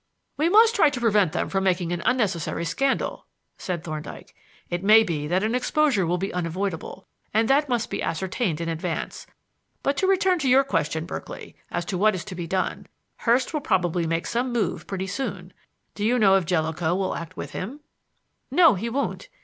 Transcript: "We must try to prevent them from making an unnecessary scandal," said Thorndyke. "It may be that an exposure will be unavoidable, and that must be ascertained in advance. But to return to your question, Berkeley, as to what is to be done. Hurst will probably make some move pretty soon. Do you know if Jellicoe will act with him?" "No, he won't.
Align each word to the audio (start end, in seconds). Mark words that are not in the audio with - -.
"We 0.35 0.49
must 0.49 0.73
try 0.73 0.89
to 0.89 0.99
prevent 0.99 1.31
them 1.31 1.47
from 1.47 1.63
making 1.63 1.91
an 1.91 2.01
unnecessary 2.07 2.65
scandal," 2.65 3.27
said 3.59 3.83
Thorndyke. 3.83 4.33
"It 4.67 4.83
may 4.83 5.03
be 5.03 5.27
that 5.27 5.43
an 5.43 5.53
exposure 5.53 6.07
will 6.07 6.17
be 6.17 6.33
unavoidable, 6.33 7.07
and 7.35 7.47
that 7.47 7.69
must 7.69 7.91
be 7.91 8.01
ascertained 8.01 8.59
in 8.59 8.67
advance. 8.67 9.27
But 9.83 9.95
to 9.97 10.07
return 10.07 10.39
to 10.39 10.49
your 10.49 10.63
question, 10.63 11.05
Berkeley, 11.05 11.55
as 11.69 11.85
to 11.85 11.99
what 11.99 12.15
is 12.15 12.25
to 12.25 12.33
be 12.33 12.47
done. 12.47 12.87
Hurst 13.17 13.53
will 13.53 13.61
probably 13.61 14.07
make 14.07 14.25
some 14.25 14.51
move 14.51 14.87
pretty 14.87 15.05
soon. 15.05 15.53
Do 15.93 16.03
you 16.03 16.17
know 16.17 16.33
if 16.35 16.47
Jellicoe 16.47 16.95
will 16.95 17.13
act 17.15 17.37
with 17.37 17.51
him?" 17.51 17.81
"No, 18.49 18.73
he 18.73 18.89
won't. 18.89 19.29